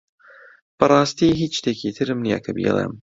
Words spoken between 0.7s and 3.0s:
بەڕاستی هیچ شتێکی ترم نییە کە بیڵێم.